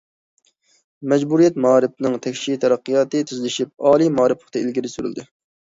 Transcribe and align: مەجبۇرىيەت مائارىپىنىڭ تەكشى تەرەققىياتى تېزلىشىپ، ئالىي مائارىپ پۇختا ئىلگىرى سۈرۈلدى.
مەجبۇرىيەت 1.13 1.59
مائارىپىنىڭ 1.65 2.17
تەكشى 2.27 2.57
تەرەققىياتى 2.65 3.25
تېزلىشىپ، 3.33 3.73
ئالىي 3.87 4.15
مائارىپ 4.19 4.45
پۇختا 4.45 4.65
ئىلگىرى 4.67 4.95
سۈرۈلدى. 4.97 5.31